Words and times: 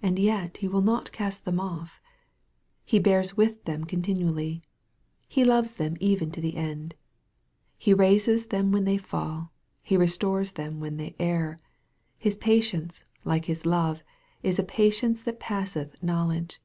And 0.00 0.20
yet 0.20 0.58
He 0.58 0.68
will 0.68 0.82
not 0.82 1.10
cast 1.10 1.44
them 1.44 1.58
off. 1.58 2.00
He 2.84 3.00
bears 3.00 3.36
with 3.36 3.64
them 3.64 3.82
continually. 3.82 4.62
He 5.26 5.42
loves 5.44 5.74
them 5.74 5.96
even 5.98 6.30
to 6.30 6.40
the 6.40 6.54
end. 6.54 6.94
He 7.76 7.92
raises 7.92 8.46
them, 8.46 8.70
when 8.70 8.84
they 8.84 8.98
fall. 8.98 9.50
He 9.82 9.96
restores 9.96 10.52
them 10.52 10.78
when 10.78 10.96
they 10.96 11.16
err. 11.18 11.58
His 12.18 12.36
patience, 12.36 13.02
like 13.24 13.46
His 13.46 13.66
love, 13.66 14.04
is 14.44 14.60
a 14.60 14.62
patience 14.62 15.22
that 15.22 15.40
passeth 15.40 16.00
knowledge. 16.00 16.60